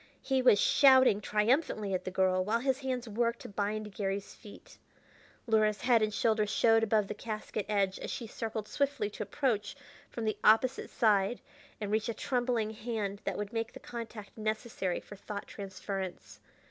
He 0.23 0.41
was 0.41 0.59
shouting 0.59 1.21
triumphantly 1.21 1.93
at 1.93 2.05
the 2.05 2.09
girl, 2.09 2.43
while 2.43 2.61
his 2.61 2.79
hands 2.79 3.07
worked 3.07 3.41
to 3.41 3.49
bind 3.49 3.93
Garry's 3.93 4.33
feet. 4.33 4.79
Luhra's 5.45 5.81
head 5.81 6.01
and 6.01 6.11
shoulders 6.11 6.49
showed 6.49 6.81
above 6.81 7.07
the 7.07 7.13
casket 7.13 7.67
edge 7.69 7.99
as 7.99 8.09
she 8.09 8.25
circled 8.25 8.67
swiftly 8.67 9.11
to 9.11 9.21
approach 9.21 9.75
from 10.09 10.25
the 10.25 10.39
opposite 10.43 10.89
side 10.89 11.39
and 11.79 11.91
reach 11.91 12.09
a 12.09 12.15
trembling 12.15 12.71
hand 12.71 13.21
that 13.25 13.37
would 13.37 13.53
make 13.53 13.73
the 13.73 13.79
contact 13.79 14.35
necessary 14.39 14.99
for 14.99 15.15
thought 15.15 15.45
transference. 15.45 16.39